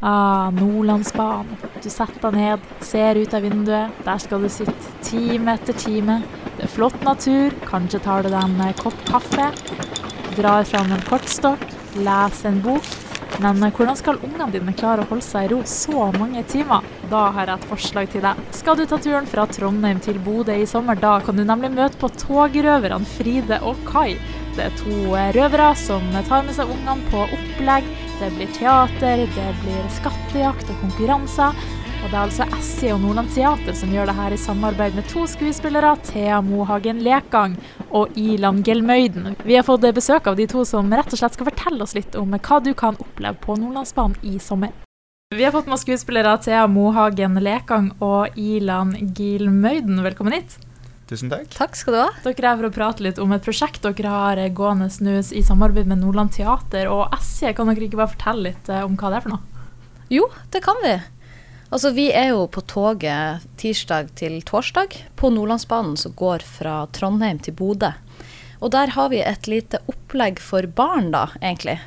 Ah, 0.00 0.50
Nordlandsbanen. 0.50 1.56
Du 1.82 1.88
setter 1.90 2.30
deg 2.30 2.36
ned, 2.36 2.66
ser 2.84 3.16
ut 3.16 3.34
av 3.34 3.46
vinduet. 3.46 4.02
Der 4.04 4.20
skal 4.20 4.44
du 4.44 4.50
sitte 4.52 4.92
time 5.06 5.56
etter 5.56 5.76
time. 5.80 6.20
Det 6.56 6.66
er 6.66 6.72
flott 6.72 7.00
natur. 7.06 7.56
Kanskje 7.68 8.02
tar 8.04 8.26
du 8.26 8.30
deg 8.30 8.42
en 8.42 8.60
eh, 8.66 8.76
kopp 8.76 8.98
kaffe. 9.08 9.50
Drar 10.36 10.68
fram 10.68 10.92
en 10.92 11.04
kortstokk, 11.08 11.64
leser 11.96 12.52
en 12.52 12.62
bok. 12.64 12.94
Men 13.40 13.62
eh, 13.64 13.72
hvordan 13.72 13.96
skal 13.96 14.20
ungene 14.20 14.50
dine 14.52 14.76
klare 14.76 15.04
å 15.04 15.10
holde 15.10 15.24
seg 15.24 15.48
i 15.48 15.52
ro 15.54 15.62
så 15.68 16.10
mange 16.16 16.44
timer? 16.50 16.84
Da 17.10 17.28
har 17.36 17.48
jeg 17.48 17.60
et 17.60 17.68
forslag 17.72 18.10
til 18.12 18.24
deg. 18.26 18.40
Skal 18.56 18.76
du 18.76 18.84
ta 18.88 19.00
turen 19.00 19.28
fra 19.30 19.46
Trondheim 19.48 20.00
til 20.04 20.20
Bodø 20.24 20.56
i 20.56 20.68
sommer, 20.68 20.98
da 21.00 21.18
kan 21.24 21.38
du 21.38 21.44
nemlig 21.46 21.72
møte 21.76 22.00
på 22.00 22.12
togrøverne 22.20 23.14
Fride 23.16 23.62
og 23.64 23.80
Kai. 23.88 24.18
Det 24.56 24.68
er 24.68 24.76
to 24.80 24.98
eh, 25.16 25.32
røvere 25.36 25.72
som 25.76 26.04
tar 26.28 26.44
med 26.44 26.56
seg 26.56 26.72
ungene 26.72 27.12
på 27.12 27.24
opplegg. 27.28 27.88
Det 28.16 28.30
blir 28.32 28.48
teater, 28.56 29.18
det 29.18 29.50
blir 29.60 29.88
skattejakt 29.92 30.70
og 30.72 30.78
konkurranser. 30.80 31.58
Og 32.00 32.06
det 32.08 32.16
er 32.16 32.22
altså 32.22 32.46
SI 32.64 32.92
og 32.94 33.02
Nordland 33.02 33.28
Teater 33.34 33.76
som 33.76 33.90
gjør 33.92 34.08
det 34.08 34.14
her 34.16 34.32
i 34.32 34.38
samarbeid 34.40 34.96
med 34.96 35.08
to 35.10 35.26
skuespillere, 35.28 35.90
Thea 36.06 36.38
Mohagen 36.40 37.02
Lekang 37.04 37.58
og 37.90 38.16
Ilan 38.16 38.62
Gelmøyden. 38.64 39.34
Vi 39.44 39.58
har 39.58 39.66
fått 39.68 39.84
besøk 39.96 40.30
av 40.30 40.38
de 40.40 40.46
to 40.48 40.64
som 40.64 40.88
rett 40.92 41.12
og 41.12 41.20
slett 41.20 41.36
skal 41.36 41.50
fortelle 41.50 41.84
oss 41.84 41.96
litt 41.98 42.16
om 42.16 42.32
hva 42.32 42.60
du 42.64 42.72
kan 42.78 42.96
oppleve 42.96 43.36
på 43.42 43.58
Nordlandsbanen 43.60 44.16
i 44.24 44.38
sommer. 44.40 44.72
Vi 45.34 45.44
har 45.44 45.52
fått 45.52 45.68
med 45.68 45.82
skuespillere 45.82 46.38
Thea 46.40 46.64
Mohagen 46.70 47.36
Lekang 47.42 47.90
og 48.00 48.38
Ilan 48.38 48.96
Gilmøyden. 49.12 50.00
Velkommen 50.06 50.38
hit. 50.38 50.56
Tusen 51.06 51.30
takk. 51.30 51.50
Takk 51.54 51.76
skal 51.78 51.94
du 51.94 51.98
ha. 52.00 52.06
Dere 52.24 52.48
er 52.50 52.58
for 52.58 52.66
å 52.66 52.74
prate 52.74 53.04
litt 53.06 53.18
om 53.22 53.30
et 53.34 53.44
prosjekt 53.44 53.84
dere 53.84 54.10
har 54.10 54.40
gående 54.50 54.88
nå 55.06 55.20
i 55.22 55.42
samarbeid 55.46 55.86
med 55.86 56.00
Nordland 56.02 56.32
Teater 56.34 56.88
og 56.90 57.14
SJ. 57.20 57.52
Kan 57.54 57.70
dere 57.70 57.86
ikke 57.86 58.00
bare 58.00 58.10
fortelle 58.10 58.48
litt 58.48 58.70
eh, 58.72 58.82
om 58.82 58.96
hva 58.98 59.12
det 59.12 59.20
er 59.20 59.26
for 59.26 59.36
noe? 59.36 59.62
Jo, 60.10 60.26
det 60.50 60.62
kan 60.64 60.80
vi. 60.82 60.96
Altså, 61.70 61.92
Vi 61.94 62.08
er 62.10 62.32
jo 62.32 62.48
på 62.50 62.62
toget 62.66 63.46
tirsdag 63.62 64.10
til 64.18 64.40
torsdag 64.46 64.96
på 65.18 65.30
Nordlandsbanen 65.34 65.94
som 66.00 66.14
går 66.18 66.42
fra 66.46 66.80
Trondheim 66.94 67.38
til 67.38 67.54
Bodø. 67.54 67.92
Og 68.58 68.72
der 68.74 68.94
har 68.96 69.12
vi 69.12 69.20
et 69.22 69.46
lite 69.46 69.78
opplegg 69.86 70.40
for 70.42 70.66
barn, 70.66 71.12
da, 71.14 71.28
egentlig. 71.38 71.78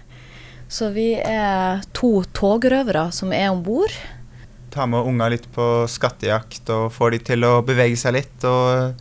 Så 0.71 0.93
vi 0.95 1.11
er 1.17 1.83
to 1.97 2.21
togrøvere 2.37 3.09
som 3.15 3.33
er 3.35 3.49
om 3.51 3.65
bord 3.65 3.91
ta 4.69 4.85
med 4.85 5.05
unger 5.05 5.33
litt 5.33 5.47
på 5.53 5.65
skattejakt 5.89 6.69
og 6.73 6.91
få 6.93 7.09
de 7.13 7.19
til 7.31 7.45
å 7.47 7.59
bevege 7.65 7.97
seg 7.97 8.15
litt 8.19 8.45
og 8.47 8.99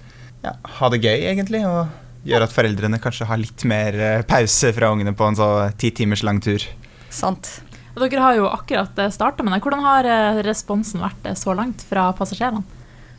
ja, 0.49 0.75
ha 0.79 0.91
det 0.93 1.03
gøy, 1.05 1.17
egentlig. 1.31 1.63
Og 1.69 1.87
gjøre 2.29 2.49
at 2.49 2.55
foreldrene 2.55 3.01
kanskje 3.03 3.29
har 3.29 3.41
litt 3.41 3.65
mer 3.69 3.97
eh, 3.97 4.27
pause 4.29 4.73
fra 4.77 4.93
ungene 4.95 5.15
på 5.17 5.29
en 5.29 5.39
så 5.39 5.49
ti 5.81 5.93
timers 5.95 6.25
lang 6.27 6.41
tur. 6.45 6.65
Sant. 7.11 7.61
Og 7.95 8.05
dere 8.05 8.25
har 8.25 8.39
jo 8.39 8.51
akkurat 8.51 8.99
eh, 9.01 9.13
starta 9.15 9.45
med 9.45 9.55
det. 9.55 9.63
Hvordan 9.65 9.87
har 9.87 10.09
eh, 10.09 10.43
responsen 10.47 11.03
vært 11.05 11.31
så 11.39 11.57
langt 11.57 11.85
fra 11.89 12.11
passasjerene? 12.19 12.65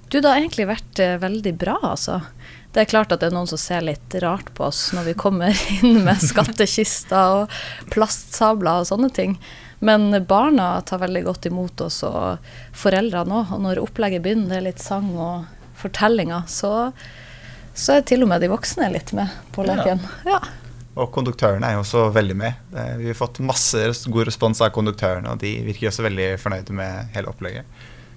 Du, 0.10 0.18
det 0.18 0.26
har 0.26 0.40
egentlig 0.40 0.66
vært 0.66 1.00
veldig 1.22 1.52
bra, 1.62 1.76
altså. 1.92 2.16
Det 2.74 2.82
er 2.82 2.90
klart 2.90 3.12
at 3.14 3.22
det 3.22 3.28
er 3.30 3.36
noen 3.36 3.50
som 3.50 3.60
ser 3.62 3.84
litt 3.86 4.14
rart 4.22 4.48
på 4.58 4.66
oss 4.66 4.88
når 4.94 5.12
vi 5.12 5.14
kommer 5.18 5.54
inn 5.80 6.02
med 6.06 6.22
skattkister 6.22 7.44
og 7.44 7.60
plastsabler 7.94 8.82
og 8.82 8.90
sånne 8.90 9.12
ting. 9.14 9.38
Men 9.86 10.10
barna 10.28 10.72
tar 10.82 11.04
veldig 11.06 11.22
godt 11.30 11.46
imot 11.48 11.86
oss, 11.86 12.02
og 12.04 12.42
foreldrene 12.76 13.38
òg. 13.38 13.54
Og 13.56 13.64
når 13.64 13.82
opplegget 13.86 14.26
begynner, 14.26 14.50
det 14.52 14.60
er 14.60 14.68
litt 14.72 14.84
sang 14.84 15.14
og 15.14 15.59
fortellinger, 15.80 16.48
så, 16.52 16.92
så 17.74 17.98
er 17.98 18.08
til 18.08 18.26
og 18.26 18.32
med 18.32 18.44
de 18.44 18.52
voksne 18.52 18.90
litt 18.94 19.14
med 19.18 19.32
på 19.56 19.66
leken. 19.68 20.04
Ja. 20.28 20.40
ja. 20.40 20.42
Og 21.00 21.12
konduktørene 21.16 21.68
er 21.68 21.78
jo 21.78 21.84
også 21.84 22.10
veldig 22.12 22.36
med. 22.36 22.70
Vi 23.00 23.08
har 23.08 23.18
fått 23.18 23.40
masse 23.46 23.80
god 24.12 24.28
respons 24.28 24.60
av 24.66 24.74
konduktørene, 24.76 25.32
og 25.32 25.40
de 25.40 25.54
virker 25.68 25.92
også 25.92 26.04
veldig 26.04 26.34
fornøyde 26.42 26.76
med 26.76 27.14
hele 27.16 27.32
opplegget. 27.32 27.68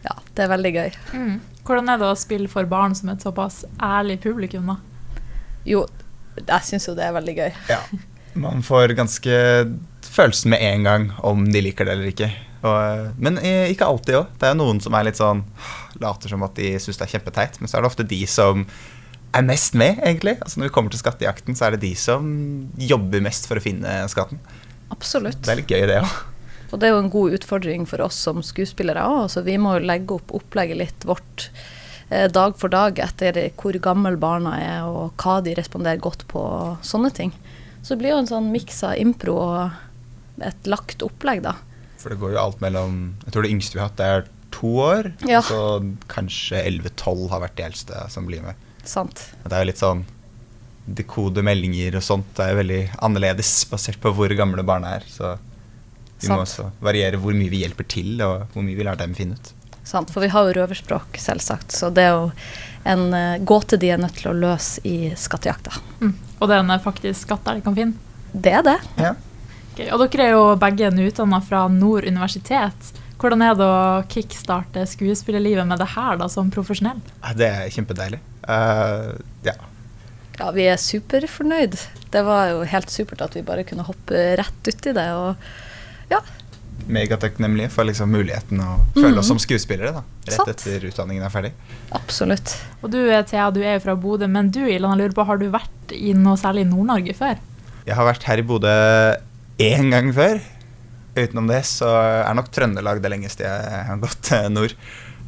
Ja, 0.03 0.17
det 0.35 0.45
er 0.45 0.51
veldig 0.51 0.73
gøy. 0.75 0.97
Mm. 1.15 1.35
Hvordan 1.63 1.93
er 1.93 2.01
det 2.01 2.09
å 2.09 2.19
spille 2.19 2.51
for 2.51 2.67
barn 2.71 2.97
som 2.99 3.13
et 3.13 3.23
såpass 3.23 3.61
ærlig 3.79 4.19
publikum, 4.25 4.73
da? 4.73 4.81
Jo, 5.69 5.85
jeg 6.41 6.67
syns 6.67 6.89
jo 6.89 6.97
det 6.99 7.07
er 7.07 7.15
veldig 7.15 7.37
gøy. 7.39 7.61
Ja. 7.71 7.79
Man 8.35 8.65
får 8.67 8.97
ganske 8.99 9.37
følelsen 10.09 10.51
med 10.55 10.65
en 10.65 10.89
gang 10.89 11.07
om 11.23 11.45
de 11.53 11.63
liker 11.63 11.87
det 11.87 11.95
eller 11.95 12.11
ikke. 12.11 12.33
Og, 12.63 13.13
men 13.19 13.39
ikke 13.43 13.89
alltid 13.89 14.21
òg. 14.21 14.35
Det 14.39 14.49
er 14.49 14.55
jo 14.55 14.61
noen 14.63 14.81
som 14.83 14.95
er 14.95 15.09
litt 15.09 15.19
sånn 15.19 15.43
later 16.03 16.31
som 16.31 16.45
at 16.47 16.55
de 16.59 16.75
syns 16.83 17.01
det 17.01 17.09
er 17.09 17.15
kjempeteit, 17.17 17.61
men 17.61 17.71
så 17.71 17.79
er 17.79 17.85
det 17.85 17.91
ofte 17.91 18.07
de 18.07 18.21
som 18.31 18.67
er 19.33 19.47
mest 19.47 19.77
med, 19.79 20.01
egentlig. 20.05 20.37
Altså 20.45 20.61
Når 20.61 20.69
vi 20.69 20.75
kommer 20.77 20.93
til 20.93 21.01
skattejakten, 21.01 21.57
så 21.57 21.67
er 21.67 21.77
det 21.77 21.87
de 21.87 21.95
som 21.99 22.27
jobber 22.79 23.25
mest 23.25 23.49
for 23.49 23.59
å 23.59 23.65
finne 23.65 24.03
skatten. 24.13 24.41
Absolutt. 24.93 25.41
Det 25.43 25.55
er 25.55 25.63
litt 25.63 25.73
gøy, 25.73 25.87
det 25.89 26.03
òg. 26.03 26.19
Og 26.73 26.81
det 26.81 26.89
er 26.89 26.95
jo 26.95 27.03
en 27.03 27.13
god 27.13 27.37
utfordring 27.37 27.85
for 27.89 28.01
oss 28.05 28.17
som 28.29 28.41
skuespillere 28.45 29.05
òg. 29.05 29.27
Så 29.33 29.45
vi 29.45 29.59
må 29.61 29.77
legge 29.83 30.17
opp 30.17 30.33
opplegget 30.37 30.81
litt 30.81 31.07
vårt 31.09 31.49
eh, 32.09 32.29
dag 32.33 32.57
for 32.61 32.73
dag 32.73 33.01
etter 33.05 33.41
hvor 33.61 33.77
gammel 33.85 34.17
barna 34.21 34.55
er 34.61 34.89
og 34.89 35.13
hva 35.21 35.41
de 35.45 35.57
responderer 35.59 36.01
godt 36.01 36.25
på 36.33 36.41
og 36.41 36.87
sånne 36.87 37.13
ting. 37.13 37.35
Så 37.83 37.95
det 37.95 38.05
blir 38.05 38.15
jo 38.15 38.23
en 38.23 38.31
sånn 38.31 38.53
miks 38.55 38.81
av 38.87 38.97
impro 39.01 39.37
og 39.43 40.43
et 40.43 40.69
lagt 40.71 41.05
opplegg, 41.05 41.43
da. 41.45 41.59
For 42.03 42.13
det 42.13 42.21
går 42.23 42.35
jo 42.35 42.41
alt 42.43 42.63
mellom 42.65 42.97
Jeg 43.25 43.35
tror 43.35 43.47
det 43.47 43.53
yngste 43.55 43.79
vi 43.79 43.83
har 43.83 43.93
hatt, 43.93 44.03
er 44.03 44.27
to 44.53 44.73
år. 44.85 45.13
Ja. 45.29 45.43
Så 45.47 45.61
kanskje 46.13 46.61
11-12 46.61 47.29
har 47.33 47.45
vært 47.47 47.57
de 47.59 47.67
eldste 47.69 48.03
som 48.13 48.27
blir 48.29 48.43
med. 48.45 48.59
Sant. 48.85 49.29
Det 49.45 49.55
er 49.55 49.65
jo 49.65 49.71
litt 49.71 49.83
sånn 49.83 50.05
Dekode 50.83 51.45
meldinger 51.47 51.95
og 51.95 52.03
sånt 52.03 52.31
det 52.35 52.43
er 52.51 52.57
veldig 52.59 52.81
annerledes 53.07 53.53
basert 53.71 54.01
på 54.03 54.11
hvor 54.17 54.33
gamle 54.35 54.65
barna 54.67 54.97
er. 54.97 55.05
Så 55.07 55.37
vi 56.19 56.27
Sant. 56.27 56.35
må 56.35 56.43
også 56.43 56.69
variere 56.83 57.21
hvor 57.23 57.37
mye 57.39 57.53
vi 57.53 57.63
hjelper 57.63 57.87
til, 57.87 58.17
og 58.27 58.51
hvor 58.51 58.67
mye 58.67 58.79
vi 58.79 58.87
lar 58.87 58.99
dem 58.99 59.15
finne 59.15 59.39
ut. 59.39 59.53
Sant, 59.87 60.11
for 60.11 60.23
vi 60.23 60.31
har 60.35 60.47
jo 60.47 60.57
røverspråk, 60.59 61.19
selvsagt. 61.23 61.75
Så 61.75 61.91
det 61.95 62.09
er 62.09 62.17
jo 62.17 62.29
en 62.87 63.09
uh, 63.15 63.39
gåte 63.47 63.79
de 63.79 63.93
er 63.95 64.03
nødt 64.03 64.19
til 64.19 64.31
å 64.31 64.37
løse 64.37 64.83
i 64.87 65.13
skattejakta. 65.19 65.75
Mm. 66.03 66.15
Og 66.39 66.49
det 66.51 66.57
er 66.57 66.63
en 66.63 66.75
faktisk 66.83 67.27
skatt 67.27 67.47
der 67.47 67.59
de 67.59 67.67
kan 67.67 67.79
finne? 67.79 68.19
Det 68.33 68.55
er 68.59 68.67
det. 68.67 68.79
Ja. 68.99 69.15
Okay, 69.73 69.89
og 69.89 70.03
dere 70.05 70.27
er 70.27 70.35
jo 70.35 70.45
begge 70.61 70.91
utdanna 70.93 71.41
fra 71.45 71.65
Nord 71.73 72.05
universitet. 72.05 72.93
Hvordan 73.23 73.45
er 73.47 73.57
det 73.57 73.65
å 73.65 74.03
kickstarte 74.11 74.85
skuespillerlivet 74.91 75.65
med 75.69 75.81
det 75.81 75.93
her 75.95 76.19
da, 76.21 76.29
som 76.29 76.51
profesjonell? 76.53 77.01
Det 77.39 77.49
er 77.49 77.73
kjempedeilig. 77.73 78.19
Uh, 78.45 79.15
ja. 79.47 79.55
Ja, 80.37 80.51
vi 80.53 80.67
er 80.67 80.81
superfornøyd. 80.81 81.79
Det 82.13 82.23
var 82.27 82.51
jo 82.51 82.63
helt 82.69 82.93
supert 82.93 83.23
at 83.25 83.37
vi 83.39 83.45
bare 83.47 83.65
kunne 83.69 83.87
hoppe 83.87 84.33
rett 84.41 84.69
uti 84.69 84.93
det. 84.97 85.09
Og 85.17 86.13
ja, 86.13 86.21
megatakknemlige 86.87 87.71
for 87.73 87.87
liksom 87.87 88.11
muligheten 88.13 88.61
å 88.61 88.77
føle 88.95 89.15
oss 89.21 89.27
mm. 89.27 89.31
som 89.31 89.41
skuespillere. 89.43 89.93
da, 89.95 90.03
Rett 90.27 90.39
Satt. 90.41 90.53
etter 90.53 90.87
utdanningen 90.91 91.25
er 91.25 91.33
ferdig. 91.33 91.53
Absolutt. 91.95 92.57
Og 92.83 92.93
du 92.93 93.01
Thea, 93.29 93.51
du 93.55 93.63
er 93.63 93.77
jo 93.77 93.85
fra 93.87 93.97
Bodø, 93.97 94.29
men 94.31 94.51
du 94.53 94.63
Ilan, 94.67 94.99
lurer 94.99 95.15
på, 95.17 95.27
har 95.29 95.41
du 95.41 95.49
vært 95.53 95.95
i 95.95 96.15
noe 96.17 96.37
særlig 96.41 96.67
i 96.67 96.71
Nord-Norge 96.73 97.17
før? 97.19 97.39
Jeg 97.87 97.99
har 97.99 98.07
vært 98.07 98.27
her 98.29 98.43
i 98.43 98.47
Bodø 98.47 98.73
én 99.69 99.93
gang 99.93 100.11
før. 100.17 100.43
Utenom 101.13 101.49
det 101.51 101.63
så 101.69 101.89
er 102.01 102.37
nok 102.37 102.51
Trøndelag 102.55 103.03
det 103.05 103.13
lengste 103.13 103.47
jeg 103.47 103.87
har 103.89 104.03
gått 104.03 104.33
nord. 104.53 104.75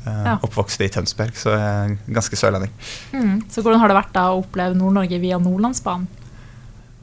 Uh, 0.05 0.11
ja. 0.13 0.35
Oppvokst 0.45 0.83
i 0.85 0.91
Tønsberg, 0.93 1.33
så 1.41 1.55
er 1.57 1.95
ganske 2.13 2.37
sørlending. 2.37 2.73
Mm. 3.17 3.39
Så 3.49 3.65
hvordan 3.65 3.81
har 3.81 3.89
det 3.89 3.97
vært 3.97 4.13
da 4.13 4.27
å 4.33 4.43
oppleve 4.43 4.77
Nord-Norge 4.77 5.21
via 5.23 5.39
Nordlandsbanen? 5.41 6.11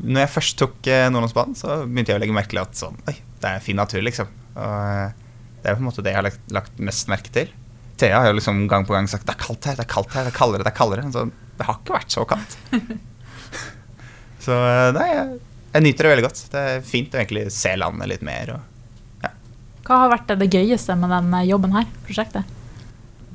Når 0.01 0.23
jeg 0.23 0.33
først 0.35 0.57
tok 0.57 0.89
Nordlandsbanen, 1.13 1.57
så 1.57 1.81
begynte 1.85 2.13
jeg 2.13 2.19
å 2.19 2.21
legge 2.21 2.35
merke 2.35 2.53
til 2.53 2.61
at 2.61 2.77
sånn, 2.77 2.97
oi, 3.09 3.15
det 3.41 3.49
er 3.49 3.65
fin 3.65 3.77
natur, 3.77 4.01
liksom. 4.05 4.29
Og 4.55 4.77
eh, 4.77 5.11
det 5.61 5.69
er 5.69 5.77
på 5.77 5.83
en 5.83 5.89
måte 5.89 6.03
det 6.05 6.13
jeg 6.13 6.19
har 6.19 6.27
lagt, 6.27 6.41
lagt 6.53 6.81
mest 6.81 7.11
merke 7.11 7.33
til. 7.33 7.51
Thea 8.01 8.23
har 8.23 8.31
jo 8.31 8.39
liksom 8.39 8.65
gang 8.69 8.87
på 8.87 8.95
gang 8.95 9.07
sagt 9.09 9.27
det 9.27 9.35
er 9.35 9.41
kaldt 9.43 9.67
her, 9.69 9.77
det 9.77 9.85
er 9.85 9.91
kaldt 9.91 10.15
her, 10.15 10.25
det 10.25 10.33
er 10.33 10.37
kaldere, 10.37 10.65
det 10.65 10.71
er 10.71 10.77
kaldere. 10.77 11.05
Så 11.13 11.27
det 11.29 11.67
har 11.67 11.79
ikke 11.79 11.97
vært 11.97 12.15
så 12.15 12.25
kaldt. 12.29 12.57
så 14.45 14.57
eh, 14.57 14.89
nei, 14.97 15.07
jeg, 15.13 15.39
jeg, 15.71 15.83
nyter 15.85 16.07
det 16.07 16.11
veldig 16.13 16.25
godt. 16.27 16.43
Det 16.51 16.61
er 16.73 16.85
fint 16.85 17.15
å 17.15 17.21
egentlig 17.21 17.45
se 17.55 17.73
landet 17.79 18.11
litt 18.11 18.25
mer. 18.25 18.53
Og, 18.55 19.25
ja. 19.25 19.33
Hva 19.87 19.99
har 20.03 20.13
vært 20.13 20.33
det 20.41 20.49
gøyeste 20.51 20.95
med 20.99 21.13
den 21.13 21.33
eh, 21.39 21.47
jobben 21.49 21.75
her, 21.75 21.87
prosjektet? 22.07 22.57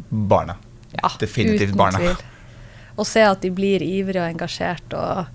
Barna. 0.09 0.59
Ja, 0.95 1.11
Definitivt 1.21 1.71
uten 1.71 1.81
barna. 1.81 2.01
Tvil. 2.03 2.17
Å 2.97 3.05
se 3.05 3.25
at 3.29 3.43
de 3.45 3.51
blir 3.53 3.83
ivrige 3.85 4.23
og 4.23 4.31
engasjert. 4.31 4.95
Og 4.97 5.27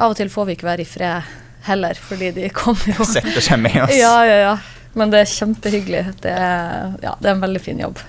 av 0.00 0.12
og 0.12 0.18
til 0.18 0.32
får 0.32 0.48
vi 0.50 0.58
ikke 0.58 0.68
være 0.68 0.84
i 0.84 0.88
fred 0.88 1.30
heller, 1.66 1.98
fordi 2.00 2.30
de 2.36 2.48
kommer 2.56 2.94
jo 2.96 3.06
Setter 3.08 3.44
seg 3.44 3.60
med 3.62 3.76
oss. 3.84 3.96
Ja, 4.04 4.16
ja, 4.28 4.38
ja. 4.48 4.54
Men 4.98 5.12
det 5.12 5.20
er 5.22 5.28
kjempehyggelig. 5.30 6.02
Det 6.24 6.32
er, 6.34 6.96
ja, 7.04 7.14
det 7.20 7.28
er 7.30 7.36
en 7.36 7.44
veldig 7.44 7.62
fin 7.62 7.78
jobb. 7.78 8.00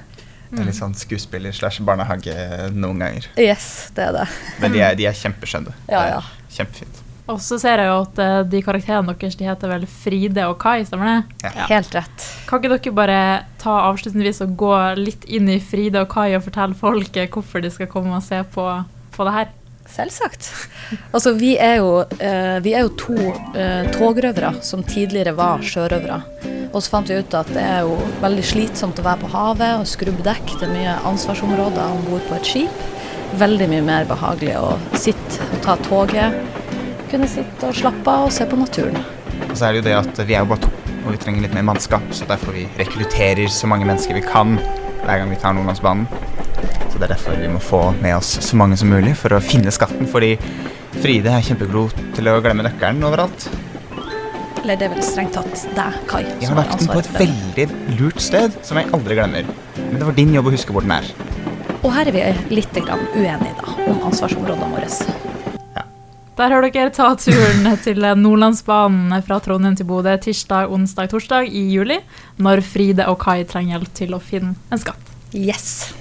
Det 0.52 0.60
er 0.60 0.68
litt 0.68 0.76
sånn 0.76 0.96
skuespiller 0.98 1.54
slash 1.56 1.80
barnehage 1.88 2.34
noen 2.76 3.00
ganger. 3.00 3.28
Yes, 3.40 3.92
det 3.96 4.10
er 4.10 4.18
det. 4.18 4.26
Men 4.60 4.74
de 4.74 4.82
er, 4.84 4.98
de 5.00 5.06
er 5.08 5.16
kjempeskjønne. 5.22 5.76
Ja, 5.92 6.02
ja. 6.18 6.48
Kjempefint. 6.52 7.04
Og 7.30 7.38
så 7.44 7.60
ser 7.62 7.84
jeg 7.84 7.92
jo 7.92 8.00
at 8.02 8.20
uh, 8.22 8.40
de 8.50 8.64
karakterene 8.66 9.14
deres 9.14 9.38
de 9.40 9.48
heter 9.48 9.72
vel 9.72 9.86
Fride 9.90 10.48
og 10.50 10.58
Kai, 10.62 10.82
stemmer 10.88 11.12
det? 11.12 11.40
Ja. 11.46 11.54
ja. 11.62 11.70
Helt 11.76 11.96
rett. 11.96 12.28
Kan 12.50 12.62
ikke 12.62 12.74
dere 12.74 12.98
bare 12.98 13.22
ta 13.62 13.78
avslutningsvis 13.92 14.44
og 14.48 14.58
gå 14.60 14.74
litt 15.00 15.28
inn 15.30 15.50
i 15.52 15.62
Fride 15.64 16.04
og 16.04 16.12
Kai 16.12 16.32
og 16.36 16.46
fortelle 16.48 16.78
folket 16.78 17.32
hvorfor 17.32 17.64
de 17.64 17.72
skal 17.74 17.92
komme 17.92 18.18
og 18.18 18.26
se 18.26 18.42
på, 18.56 18.68
på 19.16 19.28
det 19.28 19.36
her? 19.38 19.52
Selvsagt. 19.92 20.48
Altså, 21.12 21.34
vi 21.36 21.58
er 21.60 21.82
jo, 21.82 22.04
eh, 22.20 22.58
vi 22.64 22.74
er 22.74 22.86
jo 22.86 22.94
to 23.00 23.18
eh, 23.60 23.90
togrøvere 23.92 24.54
som 24.64 24.86
tidligere 24.88 25.34
var 25.36 25.64
sjørøvere. 25.66 26.22
Og 26.72 26.80
så 26.80 26.94
fant 26.94 27.12
vi 27.12 27.18
ut 27.20 27.36
at 27.36 27.50
det 27.52 27.64
er 27.64 27.84
jo 27.84 27.98
veldig 28.24 28.46
slitsomt 28.48 29.02
å 29.02 29.06
være 29.06 29.26
på 29.26 29.34
havet 29.34 29.82
og 29.82 29.90
skrubbe 29.92 30.24
dekk. 30.24 30.56
Det 30.62 30.70
er 30.70 30.74
mye 30.78 30.96
ansvarsområder 31.12 31.84
om 31.98 32.08
bord 32.08 32.24
på 32.30 32.40
et 32.40 32.54
skip. 32.54 32.88
Veldig 33.42 33.68
mye 33.72 33.84
mer 33.88 34.08
behagelig 34.08 34.56
å 34.62 34.72
sitte 34.96 35.52
og 35.52 35.62
ta 35.68 35.76
toget. 35.84 36.51
Kunne 37.12 37.28
sitte 37.28 37.68
og 37.68 37.76
slappe 37.76 38.08
av 38.08 38.30
og 38.30 38.32
se 38.32 38.46
på 38.48 38.56
naturen. 38.56 39.02
Og 39.50 39.56
så 39.58 39.68
er 39.68 39.74
det 39.74 39.82
jo 39.82 39.88
det 39.90 39.96
at 39.98 40.20
vi 40.24 40.36
er 40.38 40.46
jo 40.46 40.52
bare 40.54 40.64
to, 40.64 40.70
og 41.02 41.10
vi 41.12 41.20
trenger 41.20 41.44
litt 41.44 41.56
mer 41.58 41.66
mannskap. 41.68 42.06
Så 42.16 42.28
derfor 42.30 42.56
vi 42.56 42.70
rekrutterer 42.80 43.52
så 43.52 43.68
mange 43.68 43.88
mennesker 43.90 44.16
vi 44.16 44.24
kan 44.24 44.56
hver 45.02 45.18
gang 45.20 45.32
vi 45.34 45.40
tar 45.42 45.58
Nordlandsbanen. 45.58 46.06
Så 46.92 47.00
det 47.00 47.10
er 47.10 47.14
derfor 47.16 47.36
vi 47.36 47.50
må 47.52 47.60
få 47.64 47.82
med 48.00 48.16
oss 48.16 48.38
så 48.46 48.60
mange 48.60 48.78
som 48.80 48.92
mulig 48.94 49.18
for 49.20 49.36
å 49.36 49.42
finne 49.44 49.74
skatten. 49.76 50.08
Fordi 50.08 50.38
Fride 51.02 51.34
er 51.36 51.44
kjempegod 51.44 51.98
til 52.16 52.30
å 52.32 52.38
glemme 52.44 52.64
nøkkelen 52.68 53.04
overalt. 53.08 53.50
Eller 54.62 54.78
det 54.78 54.86
er 54.88 54.94
vel 54.94 55.04
strengt 55.04 55.34
tatt 55.34 55.64
deg, 55.76 56.00
Kai, 56.08 56.22
Jeg 56.40 56.52
har 56.52 56.54
har 56.54 56.68
lagt 56.68 56.84
den 56.84 56.92
på 56.92 57.00
et 57.02 57.12
veldig 57.18 57.98
lurt 57.98 58.22
sted 58.22 58.56
som 58.64 58.78
jeg 58.78 58.92
aldri 58.94 59.18
glemmer. 59.18 59.52
Men 59.80 59.98
det 59.98 60.08
var 60.08 60.18
din 60.20 60.36
jobb 60.36 60.52
å 60.52 60.54
huske 60.54 60.76
hvor 60.76 60.86
den 60.86 60.94
er. 61.00 61.12
Og 61.82 61.90
her 61.96 62.12
er 62.12 62.14
vi 62.14 62.56
litt 62.60 62.78
uenige 62.78 63.56
da, 63.58 63.76
om 63.90 64.04
ansvarsområdene 64.12 64.70
våre. 64.76 64.92
Der 66.40 66.54
har 66.54 66.64
dere 66.64 66.92
ta 66.96 67.10
turen 67.20 67.66
til 67.84 68.00
Nordlandsbanen 68.18 69.12
fra 69.28 69.40
Trondheim 69.44 69.76
til 69.76 69.88
Bodø 69.90 70.14
tirsdag, 70.24 70.72
onsdag, 70.72 71.12
torsdag 71.12 71.50
i 71.52 71.66
juli, 71.74 72.00
når 72.40 72.64
Fride 72.66 73.08
og 73.12 73.20
Kai 73.22 73.42
trenger 73.44 73.76
hjelp 73.78 73.92
til 74.00 74.16
å 74.16 74.22
finne 74.24 74.56
en 74.72 74.82
skatt. 74.82 75.12
Yes. 75.36 75.92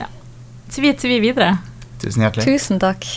Tvi 0.70 0.94
tvi 0.94 1.16
vi 1.16 1.24
videre. 1.26 1.56
Tusen 2.00 2.24
hjertelig. 2.24 2.46
Tusen 2.46 2.80
takk. 2.82 3.08